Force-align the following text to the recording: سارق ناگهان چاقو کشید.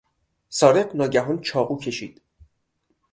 سارق 0.49 0.95
ناگهان 0.95 1.39
چاقو 1.41 1.79
کشید. 1.79 2.21